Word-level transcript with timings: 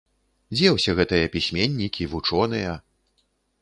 Дзе 0.55 0.71
ўсе 0.77 0.95
гэтыя 1.01 1.29
пісьменнікі, 1.37 2.11
вучоныя? 2.15 2.71